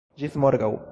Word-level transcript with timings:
Ĝis 0.21 0.37
morgaŭ! 0.45 0.73